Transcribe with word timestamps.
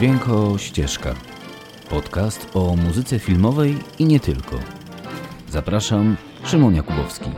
Dźwięko 0.00 0.58
Ścieżka. 0.58 1.14
Podcast 1.90 2.48
o 2.54 2.76
muzyce 2.76 3.18
filmowej 3.18 3.78
i 3.98 4.04
nie 4.04 4.20
tylko. 4.20 4.60
Zapraszam, 5.48 6.16
Szymon 6.44 6.74
Jakubowski. 6.74 7.30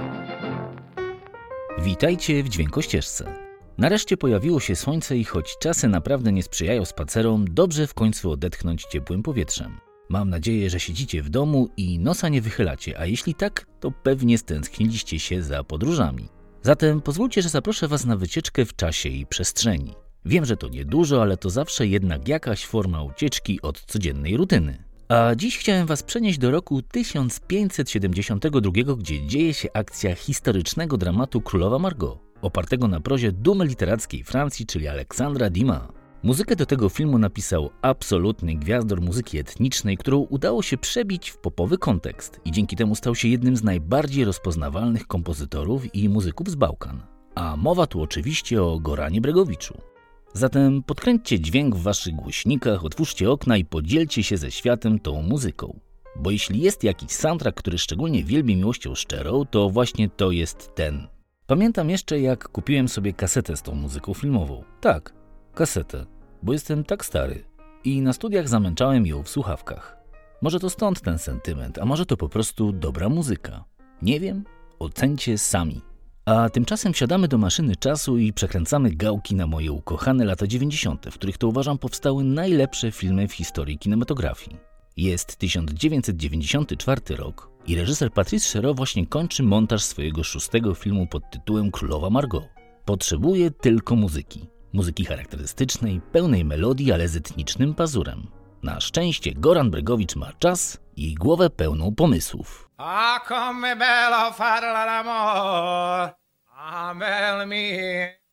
Witajcie 1.78 2.42
w 2.42 2.48
Dźwięko 2.48 2.82
Ścieżce. 2.82 3.34
Nareszcie 3.78 4.16
pojawiło 4.16 4.60
się 4.60 4.76
słońce 4.76 5.16
i 5.16 5.24
choć 5.24 5.58
czasy 5.58 5.88
naprawdę 5.88 6.32
nie 6.32 6.42
sprzyjają 6.42 6.84
spacerom, 6.84 7.44
dobrze 7.50 7.86
w 7.86 7.94
końcu 7.94 8.30
odetchnąć 8.30 8.84
ciepłym 8.84 9.22
powietrzem. 9.22 9.80
Mam 10.08 10.30
nadzieję, 10.30 10.70
że 10.70 10.80
siedzicie 10.80 11.22
w 11.22 11.30
domu 11.30 11.68
i 11.76 11.98
nosa 11.98 12.28
nie 12.28 12.42
wychylacie, 12.42 12.98
a 13.00 13.06
jeśli 13.06 13.34
tak, 13.34 13.66
to 13.80 13.90
pewnie 13.90 14.38
stęskniliście 14.38 15.18
się 15.18 15.42
za 15.42 15.64
podróżami. 15.64 16.28
Zatem 16.62 17.00
pozwólcie, 17.00 17.42
że 17.42 17.48
zaproszę 17.48 17.88
Was 17.88 18.04
na 18.04 18.16
wycieczkę 18.16 18.64
w 18.64 18.76
czasie 18.76 19.08
i 19.08 19.26
przestrzeni. 19.26 19.94
Wiem, 20.24 20.44
że 20.44 20.56
to 20.56 20.68
niedużo, 20.68 21.22
ale 21.22 21.36
to 21.36 21.50
zawsze 21.50 21.86
jednak 21.86 22.28
jakaś 22.28 22.66
forma 22.66 23.02
ucieczki 23.02 23.62
od 23.62 23.80
codziennej 23.80 24.36
rutyny. 24.36 24.84
A 25.08 25.34
dziś 25.34 25.58
chciałem 25.58 25.86
Was 25.86 26.02
przenieść 26.02 26.38
do 26.38 26.50
roku 26.50 26.82
1572, 26.82 28.96
gdzie 28.96 29.26
dzieje 29.26 29.54
się 29.54 29.68
akcja 29.74 30.14
historycznego 30.14 30.96
dramatu 30.96 31.40
Królowa 31.40 31.78
Margot, 31.78 32.18
opartego 32.42 32.88
na 32.88 33.00
prozie 33.00 33.32
dumy 33.32 33.66
literackiej 33.66 34.24
Francji, 34.24 34.66
czyli 34.66 34.88
Aleksandra 34.88 35.50
Dima. 35.50 35.88
Muzykę 36.22 36.56
do 36.56 36.66
tego 36.66 36.88
filmu 36.88 37.18
napisał 37.18 37.70
absolutny 37.82 38.54
gwiazdor 38.54 39.00
muzyki 39.00 39.38
etnicznej, 39.38 39.96
którą 39.96 40.18
udało 40.18 40.62
się 40.62 40.78
przebić 40.78 41.30
w 41.30 41.38
popowy 41.38 41.78
kontekst 41.78 42.40
i 42.44 42.52
dzięki 42.52 42.76
temu 42.76 42.94
stał 42.94 43.14
się 43.14 43.28
jednym 43.28 43.56
z 43.56 43.62
najbardziej 43.62 44.24
rozpoznawalnych 44.24 45.06
kompozytorów 45.06 45.94
i 45.94 46.08
muzyków 46.08 46.50
z 46.50 46.54
Bałkan. 46.54 47.02
A 47.34 47.56
mowa 47.56 47.86
tu 47.86 48.02
oczywiście 48.02 48.62
o 48.62 48.80
Goranie 48.80 49.20
Bregowiczu. 49.20 49.91
Zatem 50.34 50.82
podkręćcie 50.82 51.40
dźwięk 51.40 51.76
w 51.76 51.82
waszych 51.82 52.14
głośnikach, 52.14 52.84
otwórzcie 52.84 53.30
okna 53.30 53.56
i 53.56 53.64
podzielcie 53.64 54.22
się 54.22 54.36
ze 54.36 54.50
światem 54.50 54.98
tą 54.98 55.22
muzyką. 55.22 55.80
Bo 56.16 56.30
jeśli 56.30 56.60
jest 56.60 56.84
jakiś 56.84 57.10
soundtrack, 57.10 57.58
który 57.58 57.78
szczególnie 57.78 58.24
wielbi 58.24 58.56
miłością 58.56 58.94
szczerą, 58.94 59.44
to 59.44 59.70
właśnie 59.70 60.08
to 60.08 60.30
jest 60.30 60.74
ten. 60.74 61.06
Pamiętam 61.46 61.90
jeszcze, 61.90 62.20
jak 62.20 62.48
kupiłem 62.48 62.88
sobie 62.88 63.12
kasetę 63.12 63.56
z 63.56 63.62
tą 63.62 63.74
muzyką 63.74 64.14
filmową. 64.14 64.64
Tak, 64.80 65.14
kasetę, 65.54 66.06
bo 66.42 66.52
jestem 66.52 66.84
tak 66.84 67.04
stary. 67.04 67.44
I 67.84 68.00
na 68.00 68.12
studiach 68.12 68.48
zamęczałem 68.48 69.06
ją 69.06 69.22
w 69.22 69.28
słuchawkach. 69.28 69.96
Może 70.42 70.60
to 70.60 70.70
stąd 70.70 71.00
ten 71.00 71.18
sentyment, 71.18 71.78
a 71.78 71.84
może 71.84 72.06
to 72.06 72.16
po 72.16 72.28
prostu 72.28 72.72
dobra 72.72 73.08
muzyka. 73.08 73.64
Nie 74.02 74.20
wiem, 74.20 74.44
ocencie 74.78 75.38
sami. 75.38 75.91
A 76.24 76.50
tymczasem 76.50 76.92
wsiadamy 76.92 77.28
do 77.28 77.38
maszyny 77.38 77.76
czasu 77.76 78.18
i 78.18 78.32
przekręcamy 78.32 78.90
gałki 78.90 79.34
na 79.34 79.46
moje 79.46 79.72
ukochane 79.72 80.24
lata 80.24 80.46
90., 80.46 81.06
w 81.10 81.14
których 81.14 81.38
to 81.38 81.48
uważam 81.48 81.78
powstały 81.78 82.24
najlepsze 82.24 82.92
filmy 82.92 83.28
w 83.28 83.32
historii 83.32 83.78
kinematografii. 83.78 84.56
Jest 84.96 85.36
1994 85.36 87.00
rok 87.16 87.50
i 87.66 87.76
reżyser 87.76 88.12
Patrice 88.12 88.58
Chéreau 88.58 88.76
właśnie 88.76 89.06
kończy 89.06 89.42
montaż 89.42 89.82
swojego 89.82 90.24
szóstego 90.24 90.74
filmu 90.74 91.06
pod 91.06 91.30
tytułem 91.30 91.70
Królowa 91.70 92.10
Margot. 92.10 92.44
Potrzebuje 92.84 93.50
tylko 93.50 93.96
muzyki. 93.96 94.46
Muzyki 94.72 95.04
charakterystycznej, 95.04 96.00
pełnej 96.12 96.44
melodii, 96.44 96.92
ale 96.92 97.08
z 97.08 97.16
etnicznym 97.16 97.74
pazurem. 97.74 98.26
Na 98.62 98.80
szczęście 98.80 99.32
Goran 99.34 99.70
Bregowicz 99.70 100.16
ma 100.16 100.32
czas 100.32 100.80
i 100.96 101.14
głowę 101.14 101.50
pełną 101.50 101.94
pomysłów. 101.94 102.68
Ah, 102.76 103.22
come 103.24 103.76
bello 103.76 104.32
fare 104.32 104.72
l'amore. 104.72 106.16
Ah, 106.56 106.94
bel 106.94 107.46
mi. 107.46 107.76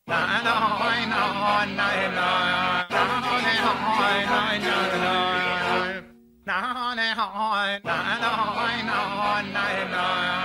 Na, 0.06 0.40
na, 0.42 0.78
na, 1.06 1.06
na, 1.06 1.64
na, 1.66 2.08
na. 2.08 2.86
Na, 2.88 3.04
na, 6.94 7.04
na, 9.42 9.84
na, 9.84 10.39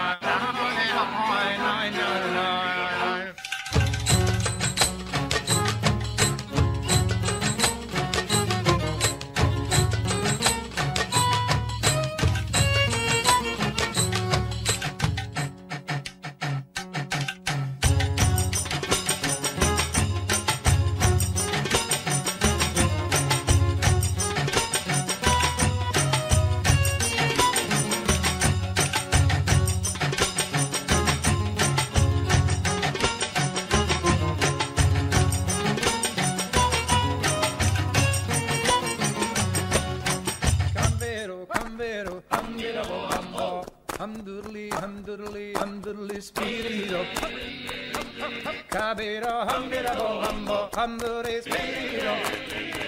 Come 50.76 51.00
to 51.00 51.24
made. 51.48 52.85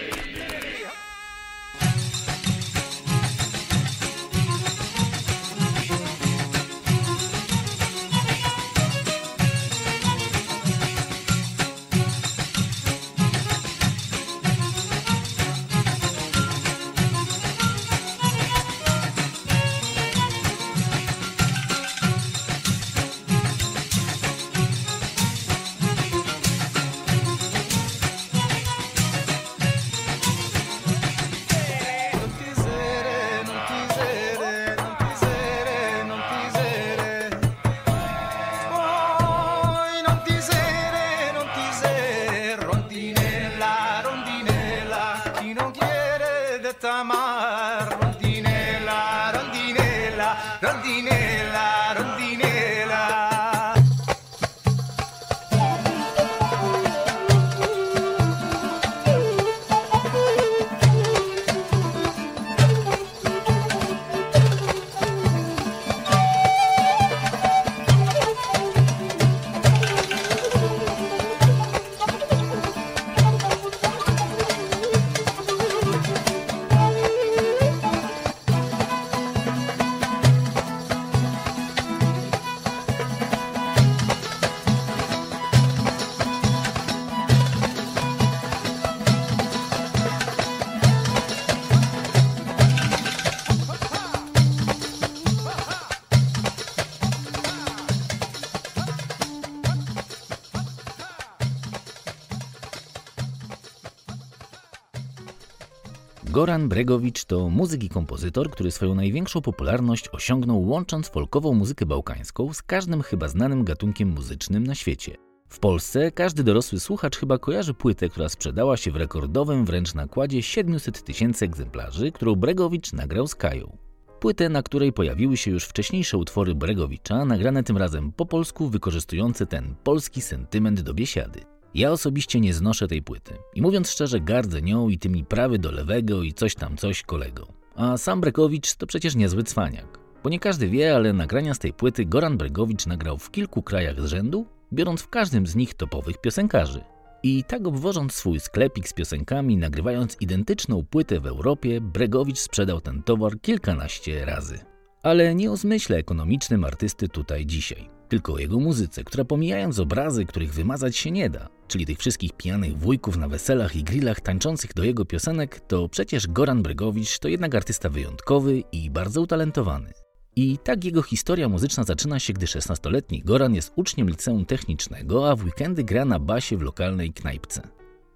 Goran 106.38 106.70
Bregowicz 106.70 107.26
to 107.26 107.50
muzyk 107.50 107.84
i 107.84 107.90
kompozytor, 107.90 108.50
który 108.50 108.72
swoją 108.72 108.96
największą 108.96 109.42
popularność 109.42 110.10
osiągnął 110.12 110.68
łącząc 110.68 111.08
folkową 111.08 111.54
muzykę 111.54 111.86
bałkańską 111.86 112.54
z 112.54 112.62
każdym 112.62 113.02
chyba 113.02 113.28
znanym 113.28 113.64
gatunkiem 113.64 114.10
muzycznym 114.10 114.68
na 114.68 114.76
świecie. 114.76 115.16
W 115.50 115.60
Polsce 115.60 116.12
każdy 116.12 116.44
dorosły 116.44 116.80
słuchacz 116.80 117.18
chyba 117.18 117.38
kojarzy 117.38 117.74
płytę, 117.74 118.10
która 118.10 118.30
sprzedała 118.30 118.78
się 118.78 118.92
w 118.92 118.96
rekordowym 118.96 119.66
wręcz 119.66 119.94
nakładzie 119.94 120.44
700 120.44 121.04
tysięcy 121.04 121.46
egzemplarzy, 121.46 122.12
którą 122.12 122.36
Bregowicz 122.36 122.94
nagrał 122.94 123.28
z 123.28 123.36
Kają. 123.36 123.78
Płytę, 124.20 124.50
na 124.50 124.64
której 124.64 124.94
pojawiły 124.94 125.38
się 125.38 125.52
już 125.52 125.64
wcześniejsze 125.64 126.18
utwory 126.18 126.56
Bregowicza, 126.56 127.26
nagrane 127.26 127.64
tym 127.64 127.78
razem 127.78 128.12
po 128.12 128.26
polsku, 128.26 128.70
wykorzystujące 128.70 129.46
ten 129.46 129.76
polski 129.84 130.22
sentyment 130.22 130.82
do 130.82 130.94
biesiady. 130.94 131.57
Ja 131.78 131.92
osobiście 131.92 132.40
nie 132.40 132.54
znoszę 132.54 132.88
tej 132.88 133.02
płyty 133.02 133.34
i 133.56 133.62
mówiąc 133.62 133.90
szczerze 133.90 134.20
gardzę 134.20 134.62
nią 134.62 134.90
i 134.90 134.98
tymi 134.98 135.26
prawy 135.26 135.60
do 135.60 135.72
lewego 135.72 136.24
i 136.24 136.34
coś 136.34 136.56
tam 136.56 136.78
coś 136.78 137.04
kolego. 137.04 137.48
A 137.76 137.98
sam 137.98 138.22
Bregowicz 138.22 138.76
to 138.76 138.88
przecież 138.88 139.16
niezły 139.16 139.44
cwaniak. 139.44 140.00
Bo 140.24 140.30
nie 140.30 140.40
każdy 140.40 140.70
wie, 140.70 140.96
ale 140.96 141.14
nagrania 141.14 141.54
z 141.54 141.60
tej 141.60 141.74
płyty 141.74 142.06
Goran 142.06 142.38
Bregowicz 142.38 142.86
nagrał 142.86 143.18
w 143.18 143.32
kilku 143.32 143.64
krajach 143.64 144.02
z 144.02 144.06
rzędu, 144.06 144.46
biorąc 144.74 145.02
w 145.02 145.10
każdym 145.10 145.48
z 145.48 145.56
nich 145.56 145.74
topowych 145.74 146.22
piosenkarzy. 146.22 146.82
I 147.24 147.44
tak 147.44 147.68
obwożąc 147.68 148.14
swój 148.14 148.40
sklepik 148.40 148.90
z 148.90 148.94
piosenkami, 148.94 149.58
nagrywając 149.58 150.18
identyczną 150.22 150.86
płytę 150.86 151.20
w 151.20 151.28
Europie, 151.28 151.82
Bregowicz 151.82 152.40
sprzedał 152.40 152.82
ten 152.82 153.04
towar 153.04 153.42
kilkanaście 153.42 154.26
razy. 154.26 154.60
Ale 155.04 155.36
nie 155.36 155.52
o 155.52 155.58
zmyśle 155.58 155.98
ekonomicznym 155.98 156.64
artysty 156.64 157.10
tutaj 157.10 157.46
dzisiaj, 157.46 157.90
tylko 158.08 158.34
o 158.34 158.38
jego 158.38 158.60
muzyce, 158.60 159.04
która 159.04 159.26
pomijając 159.26 159.80
obrazy, 159.80 160.26
których 160.26 160.54
wymazać 160.54 160.98
się 160.98 161.12
nie 161.12 161.30
da, 161.30 161.50
czyli 161.68 161.86
tych 161.86 162.00
wszystkich 162.00 162.34
pijanych 162.34 162.78
wujków 162.78 163.18
na 163.18 163.28
weselach 163.28 163.76
i 163.76 163.84
grillach 163.84 164.22
tańczących 164.22 164.74
do 164.74 164.84
jego 164.84 165.06
piosenek, 165.06 165.60
to 165.60 165.90
przecież 165.90 166.28
Goran 166.28 166.64
Bregowicz 166.64 167.20
to 167.20 167.28
jednak 167.28 167.56
artysta 167.56 167.90
wyjątkowy 167.90 168.64
i 168.72 168.90
bardzo 168.90 169.22
utalentowany. 169.22 169.94
I 170.36 170.58
tak 170.64 170.86
jego 170.86 171.02
historia 171.02 171.50
muzyczna 171.50 171.84
zaczyna 171.84 172.20
się, 172.20 172.34
gdy 172.34 172.46
16-letni 172.46 173.22
Goran 173.22 173.56
jest 173.56 173.74
uczniem 173.76 174.10
liceum 174.10 174.46
technicznego, 174.46 175.30
a 175.30 175.36
w 175.36 175.46
weekendy 175.46 175.84
gra 175.84 176.06
na 176.06 176.20
basie 176.20 176.58
w 176.58 176.62
lokalnej 176.62 177.14
knajpce. 177.14 177.62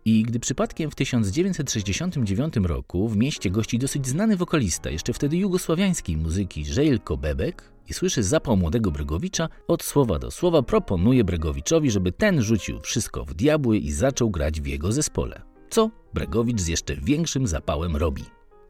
I 0.06 0.24
gdy 0.24 0.40
przypadkiem 0.40 0.92
w 0.92 0.96
1969 0.96 2.56
roku 2.64 3.08
w 3.08 3.18
mieście 3.18 3.52
gości 3.52 3.80
dosyć 3.80 4.08
znany 4.08 4.38
wokalista, 4.38 4.90
jeszcze 4.90 5.14
wtedy 5.14 5.38
jugosławiańskiej 5.38 6.18
muzyki, 6.18 6.66
Żejlko 6.66 7.18
Bebek, 7.18 7.72
i 7.90 7.94
słyszy 7.94 8.24
zapał 8.24 8.58
młodego 8.58 8.92
Bregowicza, 8.92 9.50
od 9.68 9.84
słowa 9.84 10.20
do 10.20 10.32
słowa 10.32 10.62
proponuje 10.62 11.24
Bregowiczowi, 11.24 11.92
żeby 11.92 12.12
ten 12.12 12.42
rzucił 12.42 12.80
wszystko 12.80 13.26
w 13.26 13.34
diabły 13.34 13.78
i 13.78 13.92
zaczął 13.92 14.30
grać 14.30 14.62
w 14.62 14.66
jego 14.66 14.92
zespole. 14.92 15.42
Co 15.70 15.92
Bregowicz 16.14 16.62
z 16.62 16.68
jeszcze 16.68 16.96
większym 16.96 17.48
zapałem 17.48 17.96
robi. 17.96 18.24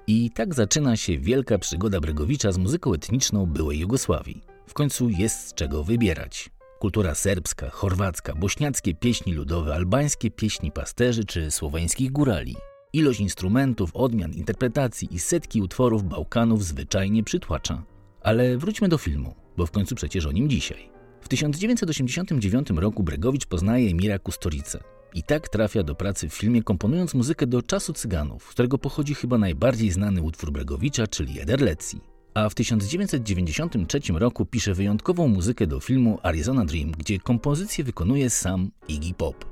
I 0.08 0.32
tak 0.32 0.54
zaczyna 0.54 0.98
się 0.98 1.18
wielka 1.18 1.58
przygoda 1.58 2.00
Bregowicza 2.00 2.52
z 2.52 2.58
muzyką 2.58 2.94
etniczną 2.94 3.46
byłej 3.46 3.80
Jugosławii. 3.80 4.42
W 4.68 4.74
końcu 4.74 5.10
jest 5.10 5.48
z 5.48 5.54
czego 5.54 5.84
wybierać. 5.84 6.50
Kultura 6.82 7.16
serbska, 7.16 7.70
chorwacka, 7.70 8.36
bośniackie 8.36 8.96
pieśni 8.96 9.34
ludowe, 9.34 9.76
albańskie 9.76 10.32
pieśni 10.32 10.72
pasterzy 10.72 11.26
czy 11.26 11.52
słoweńskich 11.52 12.12
górali. 12.12 12.56
Ilość 12.94 13.20
instrumentów, 13.20 13.96
odmian, 13.96 14.34
interpretacji 14.34 15.16
i 15.16 15.20
setki 15.20 15.62
utworów 15.62 16.04
Bałkanów 16.04 16.66
zwyczajnie 16.66 17.24
przytłacza. 17.24 17.84
Ale 18.22 18.58
wróćmy 18.58 18.88
do 18.88 18.98
filmu, 18.98 19.36
bo 19.58 19.66
w 19.66 19.72
końcu 19.72 19.96
przecież 19.96 20.26
o 20.26 20.32
nim 20.32 20.50
dzisiaj. 20.50 20.90
W 21.22 21.28
1989 21.28 22.70
roku 22.70 23.04
Bregowicz 23.04 23.46
poznaje 23.46 23.90
Emira 23.90 24.20
Kustorice, 24.20 24.84
i 25.14 25.24
tak 25.24 25.50
trafia 25.50 25.84
do 25.84 25.96
pracy 25.96 26.30
w 26.30 26.34
filmie, 26.34 26.64
komponując 26.64 27.14
muzykę 27.14 27.48
do 27.48 27.62
Czasu 27.62 27.94
Cyganów, 27.94 28.44
z 28.44 28.48
którego 28.48 28.78
pochodzi 28.78 29.16
chyba 29.16 29.38
najbardziej 29.38 29.92
znany 29.92 30.22
utwór 30.22 30.52
Bregowicza, 30.52 31.08
czyli 31.08 31.40
Ederlecji. 31.40 32.11
A 32.34 32.50
w 32.50 32.56
1993 32.56 34.00
roku 34.14 34.46
pisze 34.46 34.74
wyjątkową 34.74 35.28
muzykę 35.28 35.68
do 35.68 35.80
filmu 35.80 36.20
Arizona 36.24 36.66
Dream, 36.66 36.92
gdzie 36.92 37.20
kompozycję 37.20 37.84
wykonuje 37.84 38.30
sam 38.30 38.72
Iggy 38.88 39.14
Pop. 39.14 39.46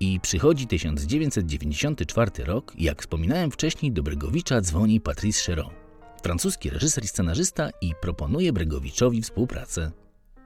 I 0.00 0.20
przychodzi 0.20 0.66
1994 0.66 2.30
rok 2.44 2.72
jak 2.78 3.00
wspominałem 3.00 3.50
wcześniej, 3.50 3.92
do 3.92 4.02
Bregowicza 4.02 4.60
dzwoni 4.60 5.00
Patrice 5.00 5.44
Cheron, 5.44 5.70
francuski 6.22 6.70
reżyser 6.70 7.04
i 7.04 7.08
scenarzysta 7.08 7.70
i 7.80 7.92
proponuje 8.00 8.52
Bregowiczowi 8.52 9.22
współpracę. 9.22 9.92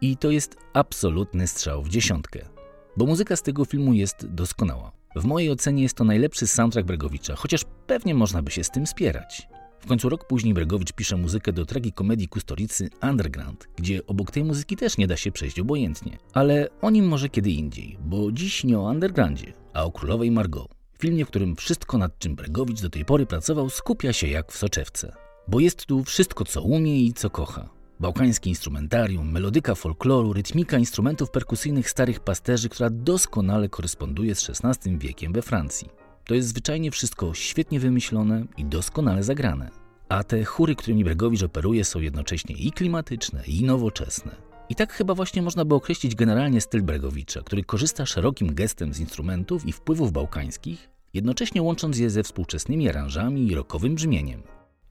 I 0.00 0.16
to 0.16 0.30
jest 0.30 0.56
absolutny 0.72 1.46
strzał 1.46 1.82
w 1.82 1.88
dziesiątkę 1.88 2.60
bo 2.96 3.06
muzyka 3.06 3.36
z 3.36 3.42
tego 3.42 3.64
filmu 3.64 3.92
jest 3.92 4.26
doskonała. 4.26 4.92
W 5.16 5.24
mojej 5.24 5.50
ocenie 5.50 5.82
jest 5.82 5.96
to 5.96 6.04
najlepszy 6.04 6.46
soundtrack 6.46 6.86
Bregowicza, 6.86 7.36
chociaż 7.36 7.64
pewnie 7.86 8.14
można 8.14 8.42
by 8.42 8.50
się 8.50 8.64
z 8.64 8.70
tym 8.70 8.86
spierać. 8.86 9.48
W 9.80 9.86
końcu 9.86 10.08
rok 10.08 10.24
później 10.24 10.54
Bregowicz 10.54 10.92
pisze 10.92 11.16
muzykę 11.16 11.52
do 11.52 11.66
tragikomedii 11.66 12.28
Kustoricy 12.28 12.90
Underground, 13.02 13.68
gdzie 13.76 14.06
obok 14.06 14.30
tej 14.30 14.44
muzyki 14.44 14.76
też 14.76 14.98
nie 14.98 15.06
da 15.06 15.16
się 15.16 15.32
przejść 15.32 15.60
obojętnie. 15.60 16.18
Ale 16.32 16.68
o 16.82 16.90
nim 16.90 17.08
może 17.08 17.28
kiedy 17.28 17.50
indziej, 17.50 17.98
bo 18.04 18.32
dziś 18.32 18.64
nie 18.64 18.78
o 18.78 18.82
Undergroundzie, 18.82 19.52
a 19.72 19.84
o 19.84 19.92
Królowej 19.92 20.30
Margot. 20.30 20.68
Filmie, 20.98 21.24
w 21.24 21.28
którym 21.28 21.56
wszystko 21.56 21.98
nad 21.98 22.18
czym 22.18 22.34
Bregowicz 22.34 22.82
do 22.82 22.90
tej 22.90 23.04
pory 23.04 23.26
pracował 23.26 23.70
skupia 23.70 24.12
się 24.12 24.26
jak 24.26 24.52
w 24.52 24.56
soczewce. 24.56 25.12
Bo 25.48 25.60
jest 25.60 25.86
tu 25.86 26.04
wszystko 26.04 26.44
co 26.44 26.62
umie 26.62 27.00
i 27.00 27.12
co 27.12 27.30
kocha. 27.30 27.68
Bałkańskie 28.00 28.50
instrumentarium, 28.50 29.32
melodyka 29.32 29.74
folkloru, 29.74 30.32
rytmika 30.32 30.78
instrumentów 30.78 31.30
perkusyjnych 31.30 31.90
starych 31.90 32.20
pasterzy, 32.20 32.68
która 32.68 32.90
doskonale 32.90 33.68
koresponduje 33.68 34.34
z 34.34 34.50
XVI 34.50 34.98
wiekiem 34.98 35.32
we 35.32 35.42
Francji. 35.42 35.99
To 36.30 36.34
jest 36.34 36.48
zwyczajnie 36.48 36.90
wszystko 36.90 37.34
świetnie 37.34 37.80
wymyślone 37.80 38.44
i 38.56 38.64
doskonale 38.64 39.22
zagrane. 39.22 39.70
A 40.08 40.24
te 40.24 40.44
chóry, 40.44 40.74
którymi 40.74 41.04
Bregowicz 41.04 41.42
operuje, 41.42 41.84
są 41.84 42.00
jednocześnie 42.00 42.56
i 42.56 42.72
klimatyczne, 42.72 43.42
i 43.46 43.64
nowoczesne. 43.64 44.36
I 44.68 44.74
tak 44.74 44.92
chyba 44.92 45.14
właśnie 45.14 45.42
można 45.42 45.64
by 45.64 45.74
określić 45.74 46.14
generalnie 46.14 46.60
styl 46.60 46.82
Bregowicza, 46.82 47.42
który 47.42 47.64
korzysta 47.64 48.06
szerokim 48.06 48.54
gestem 48.54 48.94
z 48.94 49.00
instrumentów 49.00 49.66
i 49.66 49.72
wpływów 49.72 50.12
bałkańskich, 50.12 50.90
jednocześnie 51.14 51.62
łącząc 51.62 51.98
je 51.98 52.10
ze 52.10 52.22
współczesnymi 52.22 52.88
aranżami 52.88 53.46
i 53.46 53.54
rockowym 53.54 53.94
brzmieniem. 53.94 54.42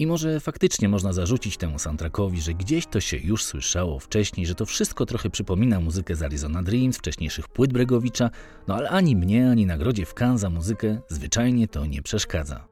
I 0.01 0.07
może 0.07 0.39
faktycznie 0.39 0.89
można 0.89 1.13
zarzucić 1.13 1.57
temu 1.57 1.79
soundtrackowi, 1.79 2.41
że 2.41 2.53
gdzieś 2.53 2.87
to 2.87 2.99
się 2.99 3.17
już 3.17 3.43
słyszało 3.43 3.99
wcześniej, 3.99 4.45
że 4.45 4.55
to 4.55 4.65
wszystko 4.65 5.05
trochę 5.05 5.29
przypomina 5.29 5.79
muzykę 5.79 6.15
z 6.15 6.21
Arizona 6.21 6.63
Dreams, 6.63 6.97
wcześniejszych 6.97 7.47
płyt 7.47 7.73
Bregowicza, 7.73 8.29
no 8.67 8.75
ale 8.75 8.89
ani 8.89 9.15
mnie, 9.15 9.49
ani 9.51 9.65
nagrodzie 9.65 10.05
w 10.05 10.13
Cannes 10.13 10.41
za 10.41 10.49
muzykę 10.49 11.01
zwyczajnie 11.07 11.67
to 11.67 11.85
nie 11.85 12.01
przeszkadza. 12.01 12.67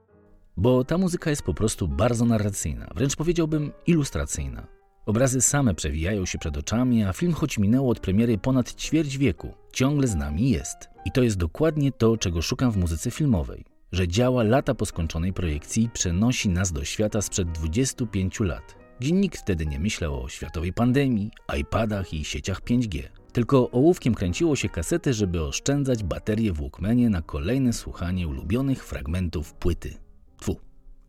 Bo 0.58 0.84
ta 0.84 0.98
muzyka 0.98 1.30
jest 1.30 1.42
po 1.42 1.54
prostu 1.54 1.88
bardzo 1.88 2.26
narracyjna, 2.26 2.88
wręcz 2.96 3.16
powiedziałbym 3.16 3.72
ilustracyjna. 3.88 4.68
Obrazy 5.06 5.42
same 5.42 5.74
przewijają 5.74 6.26
się 6.26 6.38
przed 6.38 6.58
oczami, 6.58 7.04
a 7.04 7.14
film, 7.14 7.34
choć 7.34 7.58
minęło 7.58 7.92
od 7.92 8.00
premiery 8.00 8.38
ponad 8.38 8.74
ćwierć 8.74 9.18
wieku, 9.18 9.54
ciągle 9.74 10.08
z 10.08 10.16
nami 10.16 10.50
jest. 10.50 10.78
I 11.06 11.12
to 11.12 11.24
jest 11.24 11.38
dokładnie 11.38 11.92
to, 11.92 12.18
czego 12.18 12.42
szukam 12.42 12.72
w 12.72 12.78
muzyce 12.78 13.12
filmowej 13.12 13.77
że 13.92 14.08
działa 14.08 14.44
lata 14.44 14.76
po 14.76 14.86
skończonej 14.86 15.34
projekcji 15.34 15.84
i 15.84 15.90
przenosi 15.90 16.50
nas 16.50 16.72
do 16.72 16.84
świata 16.84 17.22
sprzed 17.22 17.52
25 17.52 18.40
lat, 18.40 18.76
gdzie 19.00 19.12
nikt 19.12 19.40
wtedy 19.40 19.66
nie 19.66 19.80
myślał 19.80 20.24
o 20.24 20.30
światowej 20.30 20.74
pandemii, 20.74 21.32
iPadach 21.60 22.14
i 22.14 22.26
sieciach 22.26 22.62
5G. 22.62 23.04
Tylko 23.34 23.72
ołówkiem 23.72 24.16
kręciło 24.16 24.56
się 24.56 24.70
kasety, 24.70 25.14
żeby 25.14 25.44
oszczędzać 25.44 26.04
baterie 26.04 26.54
w 26.54 26.60
Walkmanie 26.62 27.10
na 27.10 27.22
kolejne 27.22 27.74
słuchanie 27.74 28.28
ulubionych 28.28 28.86
fragmentów 28.86 29.54
płyty. 29.54 29.98
Tfu, 30.40 30.60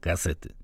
kasety. 0.00 0.57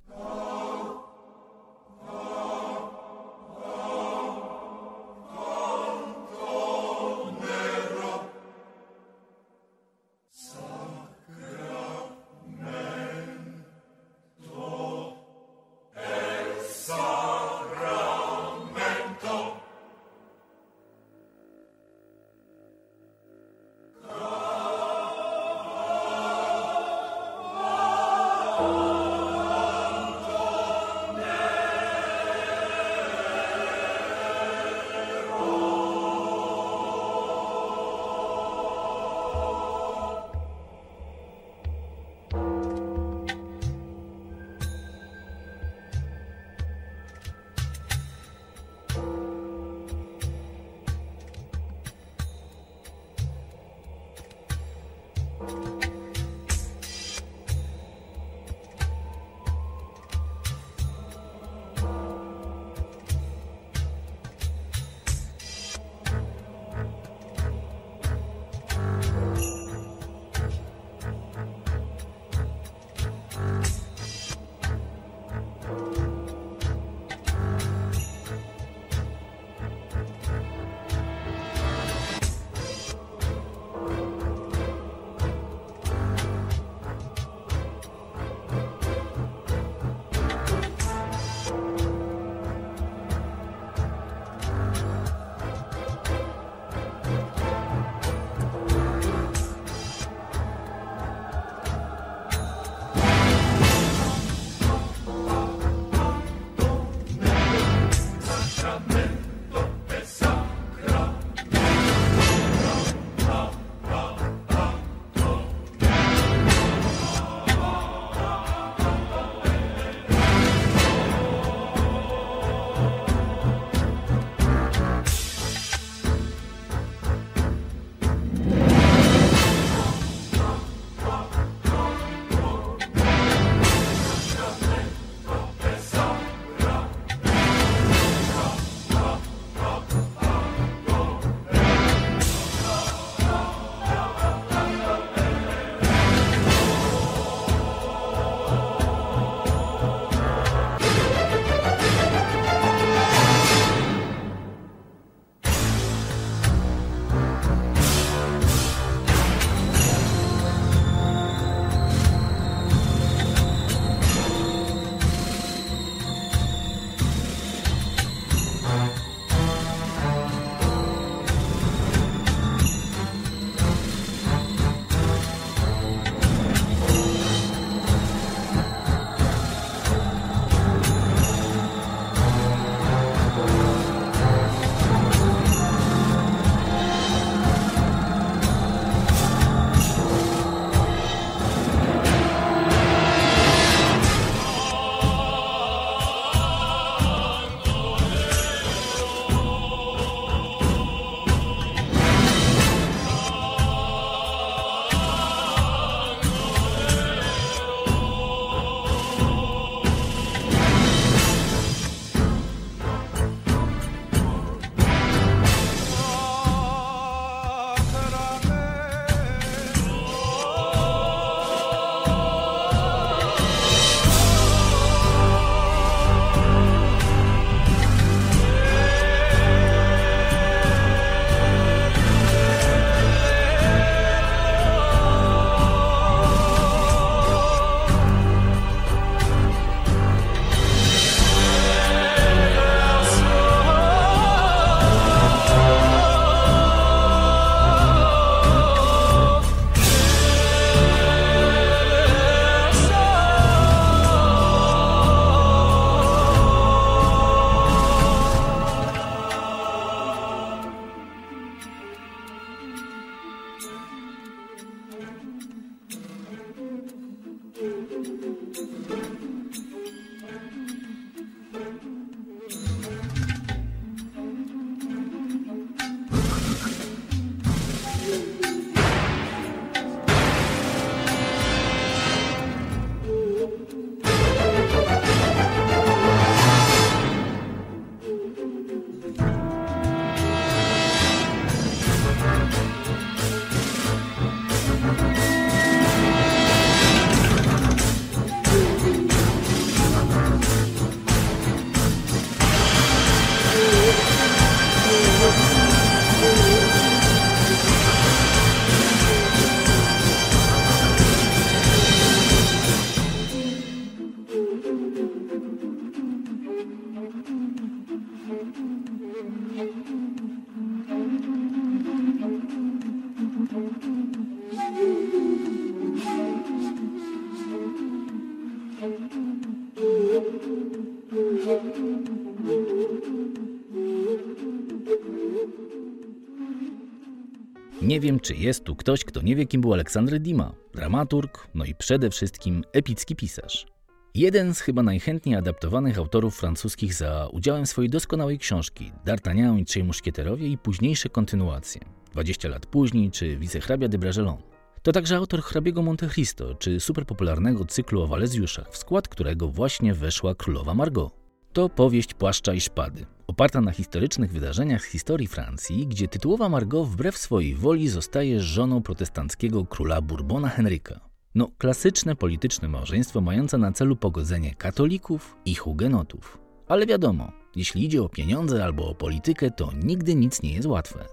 Wiem, 338.04 338.20
czy 338.20 338.34
jest 338.34 338.64
tu 338.64 338.76
ktoś, 338.76 339.04
kto 339.04 339.22
nie 339.22 339.36
wie, 339.36 339.46
kim 339.46 339.60
był 339.60 339.72
Aleksandr 339.72 340.18
Dima, 340.18 340.54
dramaturg, 340.74 341.48
no 341.54 341.64
i 341.64 341.74
przede 341.74 342.10
wszystkim 342.10 342.64
epicki 342.72 343.16
pisarz. 343.16 343.66
Jeden 344.14 344.54
z 344.54 344.60
chyba 344.60 344.82
najchętniej 344.82 345.36
adaptowanych 345.36 345.98
autorów 345.98 346.36
francuskich 346.36 346.94
za 346.94 347.28
udziałem 347.32 347.66
swojej 347.66 347.90
doskonałej 347.90 348.38
książki 348.38 348.92
D'Artagnan 349.06 349.58
i 349.58 349.64
Trzej 349.64 349.84
Muszkieterowie 349.84 350.48
i 350.48 350.58
późniejsze 350.58 351.08
kontynuacje 351.08 351.80
20 352.12 352.48
lat 352.48 352.66
później 352.66 353.10
czy 353.10 353.36
Wicehrabia 353.36 353.88
de 353.88 353.98
Bragelon. 353.98 354.36
To 354.82 354.92
także 354.92 355.16
autor 355.16 355.42
hrabiego 355.42 355.82
Monte 355.82 356.08
Cristo 356.08 356.54
czy 356.54 356.80
superpopularnego 356.80 357.64
cyklu 357.64 358.02
o 358.02 358.06
Walezjuszach, 358.06 358.72
w 358.72 358.76
skład 358.76 359.08
którego 359.08 359.48
właśnie 359.48 359.94
weszła 359.94 360.34
królowa 360.34 360.74
Margot. 360.74 361.23
To 361.54 361.68
powieść 361.68 362.14
Płaszcza 362.14 362.54
i 362.54 362.60
Szpady, 362.60 363.06
oparta 363.26 363.60
na 363.60 363.70
historycznych 363.72 364.32
wydarzeniach 364.32 364.82
z 364.82 364.84
historii 364.84 365.26
Francji, 365.26 365.86
gdzie 365.86 366.08
tytułowa 366.08 366.48
Margot 366.48 366.88
wbrew 366.88 367.18
swojej 367.18 367.54
woli 367.54 367.88
zostaje 367.88 368.40
żoną 368.40 368.82
protestanckiego 368.82 369.64
króla 369.64 370.00
Bourbona 370.00 370.48
Henryka. 370.48 371.00
No, 371.34 371.50
klasyczne 371.58 372.16
polityczne 372.16 372.68
małżeństwo 372.68 373.20
mające 373.20 373.58
na 373.58 373.72
celu 373.72 373.96
pogodzenie 373.96 374.54
katolików 374.54 375.36
i 375.44 375.54
hugenotów. 375.54 376.38
Ale 376.68 376.86
wiadomo, 376.86 377.32
jeśli 377.56 377.84
idzie 377.84 378.02
o 378.02 378.08
pieniądze 378.08 378.64
albo 378.64 378.88
o 378.88 378.94
politykę, 378.94 379.50
to 379.50 379.70
nigdy 379.84 380.14
nic 380.14 380.42
nie 380.42 380.52
jest 380.52 380.66
łatwe. 380.66 381.04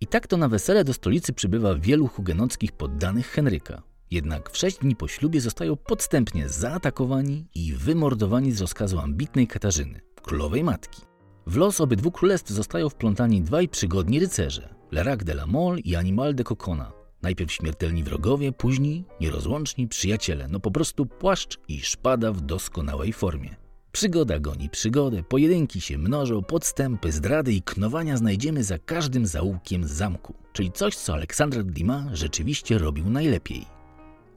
I 0.00 0.06
tak 0.06 0.26
to 0.26 0.36
na 0.36 0.48
wesele 0.48 0.84
do 0.84 0.94
stolicy 0.94 1.32
przybywa 1.32 1.74
wielu 1.74 2.06
hugenockich 2.06 2.72
poddanych 2.72 3.26
Henryka. 3.26 3.82
Jednak 4.10 4.50
w 4.50 4.56
sześć 4.56 4.78
dni 4.78 4.96
po 4.96 5.08
ślubie 5.08 5.40
zostają 5.40 5.76
podstępnie 5.76 6.48
zaatakowani 6.48 7.46
i 7.54 7.72
wymordowani 7.72 8.52
z 8.52 8.60
rozkazu 8.60 8.98
ambitnej 8.98 9.46
Katarzyny, 9.46 10.00
królowej 10.22 10.64
matki. 10.64 11.02
W 11.46 11.56
los 11.56 11.80
obydwu 11.80 12.10
królestw 12.10 12.50
zostają 12.50 12.88
wplątani 12.88 13.42
dwaj 13.42 13.68
przygodni 13.68 14.20
rycerze, 14.20 14.74
Lerac 14.90 15.24
de 15.24 15.32
la 15.32 15.46
Mole 15.46 15.80
i 15.80 15.96
Animal 15.96 16.34
de 16.34 16.44
Cocona. 16.44 16.92
Najpierw 17.22 17.52
śmiertelni 17.52 18.04
wrogowie, 18.04 18.52
później 18.52 19.04
nierozłączni 19.20 19.88
przyjaciele, 19.88 20.48
no 20.48 20.60
po 20.60 20.70
prostu 20.70 21.06
płaszcz 21.06 21.58
i 21.68 21.80
szpada 21.80 22.32
w 22.32 22.40
doskonałej 22.40 23.12
formie. 23.12 23.56
Przygoda 23.92 24.38
goni 24.38 24.70
przygodę, 24.70 25.22
pojedynki 25.22 25.80
się 25.80 25.98
mnożą, 25.98 26.42
podstępy, 26.42 27.12
zdrady 27.12 27.52
i 27.52 27.62
knowania 27.62 28.16
znajdziemy 28.16 28.64
za 28.64 28.78
każdym 28.78 29.26
zaułkiem 29.26 29.86
zamku, 29.86 30.34
czyli 30.52 30.72
coś, 30.72 30.96
co 30.96 31.14
Alexandre 31.14 31.64
Dumas 31.64 32.12
rzeczywiście 32.12 32.78
robił 32.78 33.10
najlepiej. 33.10 33.77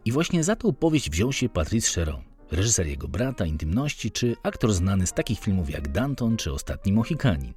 I 0.06 0.12
właśnie 0.12 0.44
za 0.44 0.56
tą 0.56 0.74
powieść 0.74 1.10
wziął 1.10 1.34
się 1.34 1.50
Patrice 1.50 1.92
Cheron, 1.92 2.22
reżyser 2.52 2.88
jego 2.88 3.08
brata, 3.08 3.46
Intymności, 3.46 4.12
czy 4.12 4.36
aktor 4.44 4.74
znany 4.74 5.08
z 5.08 5.14
takich 5.14 5.40
filmów 5.40 5.70
jak 5.70 5.92
Danton 5.92 6.38
czy 6.38 6.54
Ostatni 6.54 6.94
Mohikanin. 6.94 7.54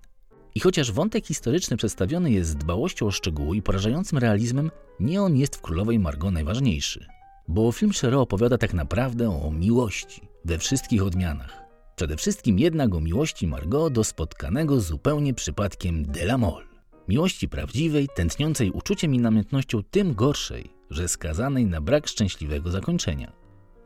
I 0.55 0.61
chociaż 0.61 0.93
wątek 0.93 1.27
historyczny 1.27 1.77
przedstawiony 1.77 2.31
jest 2.31 2.51
z 2.51 2.57
dbałością 2.57 3.07
o 3.07 3.11
szczegóły 3.11 3.57
i 3.57 3.63
porażającym 3.63 4.19
realizmem, 4.19 4.71
nie 5.01 5.23
on 5.23 5.37
jest 5.37 5.57
w 5.57 5.61
Królowej 5.61 5.99
Margot 5.99 6.33
najważniejszy. 6.35 7.07
Bo 7.49 7.73
film 7.73 7.93
Cheron 7.93 8.21
opowiada 8.21 8.59
tak 8.59 8.75
naprawdę 8.75 9.43
o 9.43 9.51
miłości 9.51 10.21
we 10.45 10.59
wszystkich 10.59 11.03
odmianach. 11.03 11.63
Przede 11.97 12.17
wszystkim 12.17 12.59
jednak 12.59 12.95
o 12.95 13.01
miłości 13.01 13.47
Margot 13.47 13.93
do 13.93 14.05
spotkanego 14.05 14.81
zupełnie 14.81 15.35
przypadkiem 15.35 16.05
de 16.05 16.23
la 16.23 16.39
Mole. 16.39 16.65
Miłości 17.09 17.49
prawdziwej, 17.49 18.09
tętniącej 18.15 18.71
uczuciem 18.71 19.15
i 19.15 19.19
namiętnością 19.19 19.83
tym 19.91 20.15
gorszej, 20.15 20.74
że 20.91 21.09
skazanej 21.09 21.67
na 21.67 21.81
brak 21.81 22.07
szczęśliwego 22.07 22.71
zakończenia. 22.71 23.33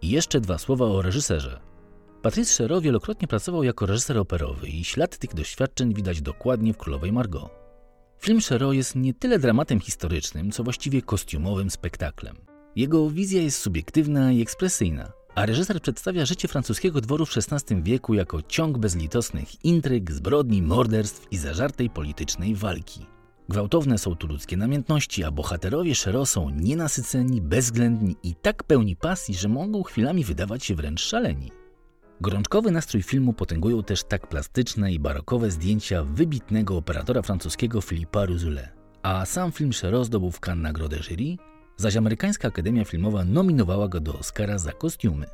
I 0.03 0.09
jeszcze 0.09 0.41
dwa 0.41 0.59
słowa 0.59 0.85
o 0.85 1.03
reżyserze. 1.03 1.61
Patrice 2.23 2.55
Chéreau 2.55 2.81
wielokrotnie 2.81 3.29
pracował 3.29 3.63
jako 3.63 3.87
reżyser 3.87 4.19
operowy 4.19 4.69
i 4.69 4.85
ślad 4.85 5.19
tych 5.19 5.35
doświadczeń 5.35 5.95
widać 5.95 6.23
dokładnie 6.23 6.75
w 6.75 6.77
Królowej 6.77 7.13
Margot. 7.13 7.51
Film 8.21 8.41
Chéreau 8.41 8.73
jest 8.73 8.97
nie 8.97 9.15
tyle 9.15 9.39
dramatem 9.39 9.81
historycznym, 9.81 10.51
co 10.51 10.65
właściwie 10.65 11.03
kostiumowym 11.03 11.71
spektaklem. 11.71 12.37
Jego 12.77 13.11
wizja 13.11 13.43
jest 13.43 13.59
subiektywna 13.59 14.33
i 14.33 14.43
ekspresyjna, 14.43 15.13
a 15.35 15.47
reżyser 15.47 15.81
przedstawia 15.81 16.27
życie 16.27 16.49
francuskiego 16.49 17.01
dworu 17.01 17.27
w 17.27 17.37
XVI 17.37 17.83
wieku 17.83 18.15
jako 18.15 18.43
ciąg 18.43 18.79
bezlitosnych 18.79 19.65
intryg, 19.65 20.13
zbrodni, 20.13 20.63
morderstw 20.63 21.27
i 21.31 21.37
zażartej 21.37 21.91
politycznej 21.91 22.55
walki. 22.55 23.07
Gwałtowne 23.49 23.99
są 23.99 24.17
tu 24.17 24.27
ludzkie 24.27 24.57
namiętności, 24.57 25.25
a 25.25 25.31
bohaterowie 25.31 25.95
Szero 25.95 26.27
są 26.27 26.51
nienasyceni, 26.51 27.41
bezwzględni 27.41 28.17
i 28.23 28.35
tak 28.35 28.65
pełni 28.65 28.97
pasji, 28.97 29.35
że 29.35 29.49
mogą 29.49 29.83
chwilami 29.83 30.25
wydawać 30.25 30.65
się 30.65 30.75
wręcz 30.75 31.01
szaleni. 31.01 31.53
Gorączkowy 32.21 32.71
nastrój 32.71 33.03
filmu 33.03 33.33
potęgują 33.33 33.83
też 33.83 34.05
tak 34.05 34.27
plastyczne 34.27 34.93
i 34.93 34.99
barokowe 34.99 35.51
zdjęcia 35.51 36.05
wybitnego 36.05 36.77
operatora 36.77 37.23
francuskiego 37.23 37.81
Philippa 37.81 38.27
Ruzule. 38.27 38.69
A 39.03 39.27
sam 39.27 39.53
film 39.53 39.73
Szero 39.73 40.05
zdobył 40.05 40.31
w 40.31 40.41
Cannes 40.41 40.63
nagrodę 40.63 40.97
jury, 40.97 41.37
zaś 41.77 41.97
amerykańska 41.97 42.49
Akademia 42.49 42.85
Filmowa 42.85 43.25
nominowała 43.25 43.89
go 43.89 44.01
do 44.01 44.19
Oscara 44.19 44.59
za 44.59 44.73
kostiumy. 44.73 45.27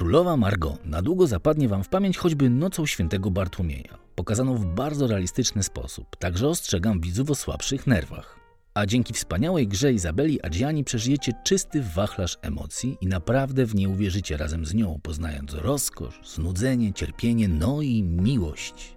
Królowa 0.00 0.36
Margot 0.36 0.86
na 0.86 1.02
długo 1.02 1.26
zapadnie 1.26 1.68
Wam 1.68 1.84
w 1.84 1.88
pamięć 1.88 2.18
choćby 2.18 2.50
Nocą 2.50 2.86
Świętego 2.86 3.30
Bartłomieja, 3.30 3.98
pokazaną 4.14 4.56
w 4.56 4.66
bardzo 4.66 5.06
realistyczny 5.06 5.62
sposób, 5.62 6.16
także 6.16 6.48
ostrzegam 6.48 7.00
widzów 7.00 7.30
o 7.30 7.34
słabszych 7.34 7.86
nerwach. 7.86 8.40
A 8.74 8.86
dzięki 8.86 9.14
wspaniałej 9.14 9.68
grze 9.68 9.92
Izabeli 9.92 10.42
Adjiani 10.42 10.84
przeżyjecie 10.84 11.32
czysty 11.44 11.82
wachlarz 11.94 12.38
emocji 12.42 12.98
i 13.00 13.06
naprawdę 13.06 13.66
w 13.66 13.74
nie 13.74 13.88
uwierzycie 13.88 14.36
razem 14.36 14.66
z 14.66 14.74
nią, 14.74 15.00
poznając 15.02 15.54
rozkosz, 15.54 16.20
znudzenie, 16.34 16.92
cierpienie, 16.92 17.48
no 17.48 17.82
i 17.82 18.02
miłość. 18.02 18.96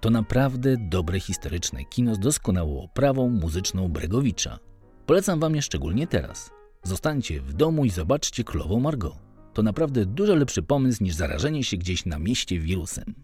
To 0.00 0.10
naprawdę 0.10 0.76
dobre 0.76 1.20
historyczne 1.20 1.84
kino 1.84 2.14
z 2.14 2.18
doskonałą 2.18 2.82
oprawą 2.82 3.28
muzyczną 3.28 3.88
Bregowicza. 3.88 4.58
Polecam 5.06 5.40
Wam 5.40 5.56
je 5.56 5.62
szczególnie 5.62 6.06
teraz. 6.06 6.50
Zostańcie 6.82 7.40
w 7.40 7.52
domu 7.52 7.84
i 7.84 7.90
zobaczcie 7.90 8.44
Królową 8.44 8.80
Margot 8.80 9.23
to 9.54 9.62
naprawdę 9.62 10.06
dużo 10.06 10.34
lepszy 10.34 10.62
pomysł 10.62 11.04
niż 11.04 11.14
zarażenie 11.14 11.64
się 11.64 11.76
gdzieś 11.76 12.06
na 12.06 12.18
mieście 12.18 12.58
wirusem. 12.58 13.14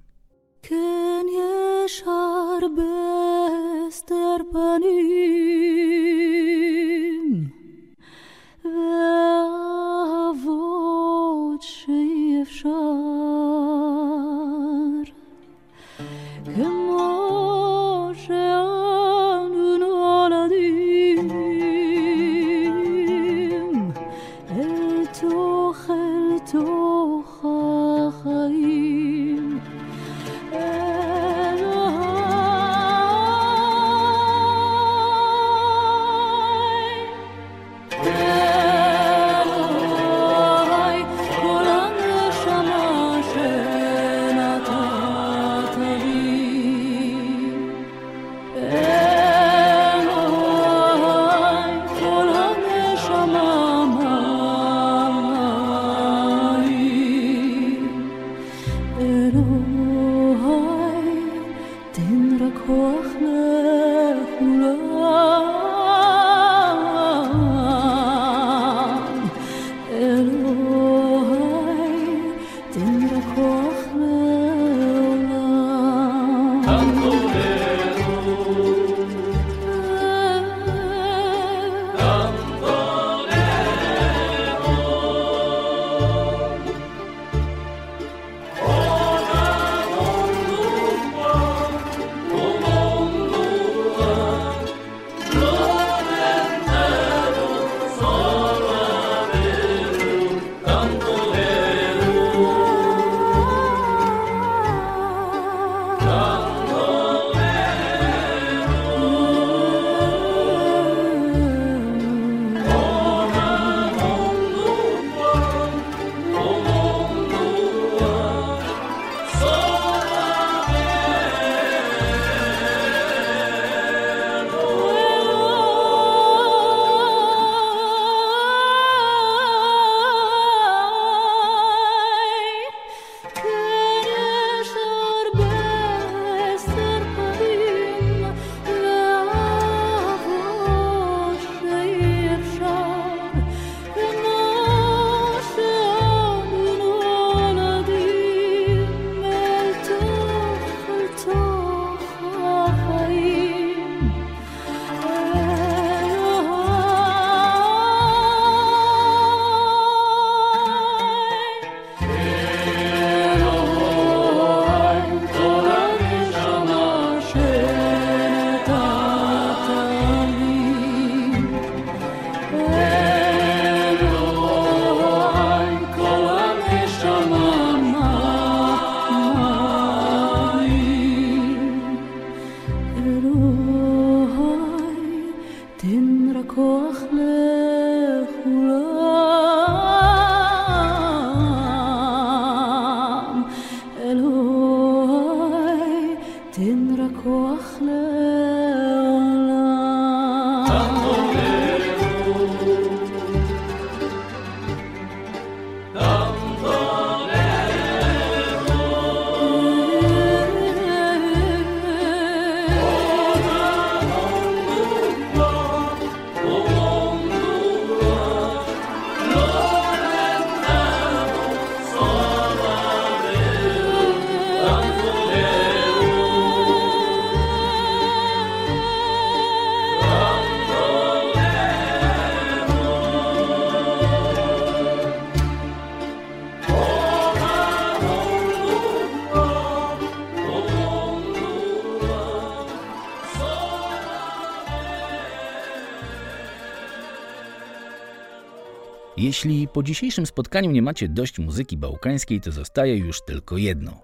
Po 249.71 249.83
dzisiejszym 249.83 250.27
spotkaniu 250.27 250.71
nie 250.71 250.83
macie 250.83 251.09
dość 251.09 251.39
muzyki 251.39 251.77
bałkańskiej, 251.77 252.41
to 252.41 252.53
zostaje 252.53 252.97
już 252.97 253.21
tylko 253.27 253.57
jedno. 253.57 254.03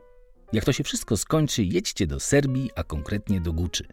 Jak 0.53 0.65
to 0.65 0.73
się 0.73 0.85
wszystko 0.85 1.17
skończy, 1.17 1.65
jedźcie 1.65 2.07
do 2.07 2.21
Serbii, 2.21 2.71
a 2.77 2.85
konkretnie 2.85 3.41
do 3.41 3.53
Guczy. 3.53 3.87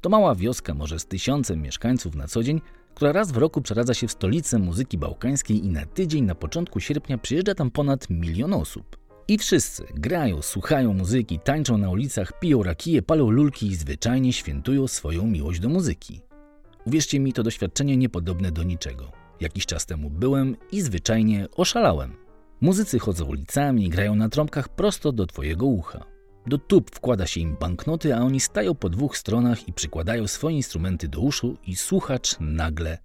To 0.00 0.08
mała 0.10 0.34
wioska, 0.34 0.74
może 0.74 0.98
z 0.98 1.06
tysiącem 1.06 1.62
mieszkańców 1.62 2.14
na 2.14 2.28
co 2.28 2.42
dzień, 2.42 2.60
która 2.94 3.12
raz 3.12 3.32
w 3.32 3.36
roku 3.36 3.62
przeradza 3.62 3.94
się 3.94 4.08
w 4.08 4.12
stolicę 4.12 4.58
muzyki 4.58 4.98
bałkańskiej 4.98 5.64
i 5.64 5.68
na 5.68 5.86
tydzień 5.86 6.24
na 6.24 6.34
początku 6.34 6.80
sierpnia 6.80 7.18
przyjeżdża 7.18 7.54
tam 7.54 7.70
ponad 7.70 8.10
milion 8.10 8.54
osób. 8.54 8.96
I 9.28 9.38
wszyscy 9.38 9.84
grają, 9.94 10.42
słuchają 10.42 10.94
muzyki, 10.94 11.38
tańczą 11.44 11.78
na 11.78 11.90
ulicach, 11.90 12.40
piją 12.40 12.62
rakije, 12.62 13.02
palą 13.02 13.30
lulki 13.30 13.66
i 13.66 13.76
zwyczajnie 13.76 14.32
świętują 14.32 14.88
swoją 14.88 15.26
miłość 15.26 15.60
do 15.60 15.68
muzyki. 15.68 16.20
Uwierzcie 16.84 17.20
mi, 17.20 17.32
to 17.32 17.42
doświadczenie 17.42 17.96
niepodobne 17.96 18.52
do 18.52 18.62
niczego. 18.62 19.23
Jakiś 19.40 19.66
czas 19.66 19.86
temu 19.86 20.10
byłem 20.10 20.56
i 20.72 20.82
zwyczajnie 20.82 21.48
oszalałem. 21.56 22.16
Muzycy 22.60 22.98
chodzą 22.98 23.24
ulicami, 23.24 23.88
grają 23.88 24.14
na 24.14 24.28
trąbkach 24.28 24.68
prosto 24.68 25.12
do 25.12 25.26
twojego 25.26 25.66
ucha. 25.66 26.04
Do 26.46 26.58
tub 26.58 26.90
wkłada 26.94 27.26
się 27.26 27.40
im 27.40 27.56
banknoty, 27.60 28.14
a 28.14 28.18
oni 28.18 28.40
stają 28.40 28.74
po 28.74 28.88
dwóch 28.88 29.18
stronach 29.18 29.68
i 29.68 29.72
przykładają 29.72 30.26
swoje 30.26 30.56
instrumenty 30.56 31.08
do 31.08 31.20
uszu 31.20 31.56
i 31.66 31.76
słuchacz 31.76 32.36
nagle 32.40 32.98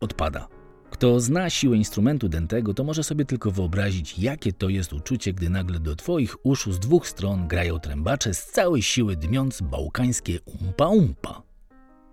odpada. 0.00 0.48
Kto 0.90 1.20
zna 1.20 1.50
siłę 1.50 1.76
instrumentu 1.76 2.28
dętego, 2.28 2.74
to 2.74 2.84
może 2.84 3.04
sobie 3.04 3.24
tylko 3.24 3.50
wyobrazić, 3.50 4.18
jakie 4.18 4.52
to 4.52 4.68
jest 4.68 4.92
uczucie, 4.92 5.32
gdy 5.32 5.50
nagle 5.50 5.80
do 5.80 5.96
twoich 5.96 6.46
uszu 6.46 6.72
z 6.72 6.78
dwóch 6.78 7.08
stron 7.08 7.48
grają 7.48 7.78
trębacze 7.78 8.34
z 8.34 8.46
całej 8.46 8.82
siły 8.82 9.16
dmiąc 9.16 9.60
bałkańskie 9.60 10.38
umpa-umpa. 10.40 11.45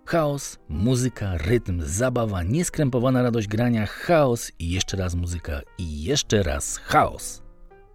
Chaos, 0.05 0.59
muzyka, 0.69 1.37
rytm, 1.37 1.81
zabawa, 1.85 2.43
nieskrępowana 2.43 3.23
radość 3.23 3.47
grania, 3.47 3.85
chaos 3.85 4.51
i 4.59 4.69
jeszcze 4.69 4.97
raz 4.97 5.15
muzyka 5.15 5.61
i 5.77 6.03
jeszcze 6.03 6.43
raz 6.43 6.77
chaos. 6.77 7.43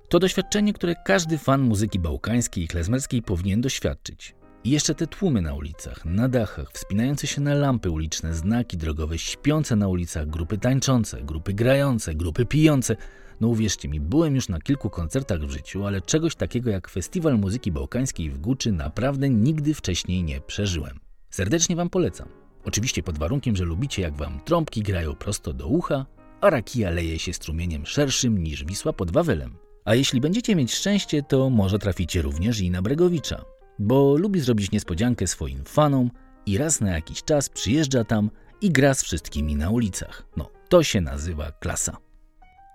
To 0.09 0.19
doświadczenie, 0.19 0.73
które 0.73 0.95
każdy 1.05 1.39
fan 1.39 1.61
muzyki 1.61 1.99
bałkańskiej 1.99 2.65
i 2.65 2.69
klezmerskiej 2.69 3.23
powinien 3.23 3.61
doświadczyć. 3.61 4.35
I 4.65 4.71
jeszcze 4.71 4.95
te 4.95 5.07
tłumy 5.07 5.43
na 5.43 5.55
ulicach, 5.55 6.05
na 6.05 6.29
dachach, 6.29 6.73
wspinające 6.73 7.27
się 7.27 7.41
na 7.41 7.55
lampy 7.55 7.91
uliczne, 7.91 8.35
znaki 8.35 8.77
drogowe, 8.77 9.19
śpiące 9.19 9.77
na 9.77 9.89
ulicach, 9.89 10.29
grupy 10.29 10.59
tańczące, 10.59 11.23
grupy 11.23 11.55
grające, 11.55 12.15
grupy 12.15 12.47
pijące. 12.47 12.97
No 13.41 13.49
uwierzcie 13.49 13.89
mi, 13.89 14.01
byłem 14.01 14.35
już 14.35 14.49
na 14.49 14.61
kilku 14.61 14.91
koncertach 14.91 15.41
w 15.41 15.51
życiu, 15.51 15.87
ale 15.87 16.01
czegoś 16.01 16.35
takiego 16.35 16.71
jak 16.71 16.89
Festiwal 16.89 17.39
Muzyki 17.39 17.73
Bałkańskiej 17.73 18.31
w 18.31 18.39
Guczy 18.39 18.73
naprawdę 18.73 19.31
nigdy 19.31 19.75
wcześniej 19.75 20.23
nie 20.23 20.41
przeżyłem. 20.41 21.08
Serdecznie 21.31 21.77
Wam 21.77 21.91
polecam. 21.91 22.29
Oczywiście 22.65 23.03
pod 23.03 23.19
warunkiem, 23.19 23.57
że 23.57 23.65
lubicie 23.65 24.03
jak 24.03 24.17
Wam 24.17 24.41
trąbki 24.45 24.83
grają 24.83 25.15
prosto 25.15 25.53
do 25.53 25.67
ucha, 25.67 26.07
a 26.41 26.51
rakija 26.51 26.91
leje 26.91 27.19
się 27.19 27.33
strumieniem 27.33 27.87
szerszym 27.87 28.43
niż 28.43 28.65
Wisła 28.65 28.93
pod 28.93 29.11
Wawelem. 29.11 29.57
A 29.85 29.95
jeśli 29.95 30.21
będziecie 30.21 30.57
mieć 30.57 30.75
szczęście, 30.75 31.23
to 31.23 31.51
może 31.51 31.79
traficie 31.79 32.23
również 32.23 32.61
i 32.61 32.71
na 32.71 32.83
Bregowicza, 32.83 33.45
bo 33.79 34.17
lubi 34.17 34.41
zrobić 34.41 34.71
niespodziankę 34.71 35.27
swoim 35.27 35.65
fanom 35.65 36.11
i 36.47 36.59
raz 36.59 36.81
na 36.81 36.91
jakiś 36.91 37.25
czas 37.25 37.49
przyjeżdża 37.49 38.05
tam 38.05 38.31
i 38.61 38.71
gra 38.71 38.95
z 38.95 39.03
wszystkimi 39.03 39.57
na 39.57 39.71
ulicach. 39.71 40.27
No, 40.37 40.51
to 40.69 40.83
się 40.83 41.01
nazywa 41.01 41.53
klasa. 41.53 41.97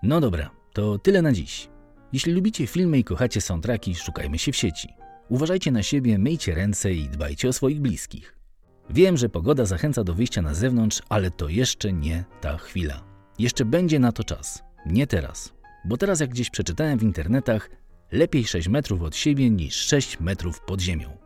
No 0.04 0.22
dobra, 0.22 0.50
to 0.74 0.98
tyle 0.98 1.22
na 1.22 1.32
dziś. 1.32 1.70
Jeśli 2.14 2.34
lubicie 2.34 2.68
filmy 2.68 2.98
i 2.98 3.04
kochacie 3.04 3.42
soundtracki, 3.42 3.96
szukajmy 3.96 4.40
się 4.40 4.52
w 4.52 4.56
sieci. 4.56 4.90
Uważajcie 5.30 5.72
na 5.72 5.84
siebie, 5.84 6.18
myjcie 6.18 6.56
ręce 6.56 6.94
i 6.94 7.10
dbajcie 7.10 7.50
o 7.50 7.54
swoich 7.54 7.82
bliskich. 7.82 8.43
Wiem, 8.90 9.18
że 9.18 9.30
pogoda 9.30 9.66
zachęca 9.66 10.04
do 10.04 10.14
wyjścia 10.14 10.42
na 10.42 10.54
zewnątrz, 10.54 11.02
ale 11.10 11.32
to 11.32 11.50
jeszcze 11.50 11.94
nie 11.94 12.26
ta 12.42 12.58
chwila. 12.58 13.04
Jeszcze 13.40 13.66
będzie 13.66 14.00
na 14.00 14.12
to 14.12 14.24
czas. 14.24 14.64
Nie 14.86 15.08
teraz. 15.08 15.54
Bo 15.86 15.98
teraz, 15.98 16.20
jak 16.20 16.30
gdzieś 16.30 16.50
przeczytałem 16.50 17.00
w 17.00 17.04
internetach, 17.04 17.70
lepiej 18.12 18.46
6 18.46 18.68
metrów 18.68 19.02
od 19.02 19.16
siebie 19.16 19.50
niż 19.50 19.76
6 19.76 20.20
metrów 20.20 20.62
pod 20.62 20.82
ziemią. 20.82 21.18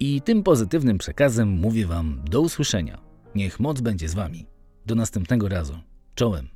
I 0.00 0.22
tym 0.22 0.42
pozytywnym 0.42 0.98
przekazem 0.98 1.48
mówię 1.48 1.86
Wam 1.86 2.22
do 2.30 2.40
usłyszenia. 2.40 3.00
Niech 3.34 3.60
moc 3.60 3.80
będzie 3.80 4.08
z 4.08 4.14
Wami. 4.14 4.46
Do 4.86 4.94
następnego 4.94 5.48
razu. 5.48 5.78
Czołem. 6.14 6.55